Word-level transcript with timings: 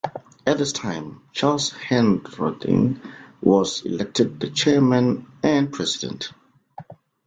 At 0.47 0.57
this 0.57 0.73
time, 0.73 1.21
Charles 1.31 1.71
Henrotin 1.73 2.99
was 3.39 3.85
elected 3.85 4.39
the 4.39 4.49
chairman 4.49 5.27
and 5.43 5.71
president. 5.71 6.31